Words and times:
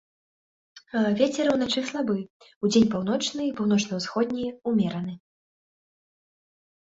Вецер 1.17 1.49
уначы 1.55 1.81
слабы, 1.89 2.15
удзень 2.67 2.89
паўночны, 2.95 3.43
паўночна-ўсходні 3.59 4.45
ўмераны. 4.71 5.13